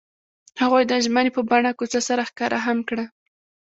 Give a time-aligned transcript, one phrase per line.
[0.61, 3.05] هغوی د ژمنې په بڼه کوڅه سره ښکاره هم کړه.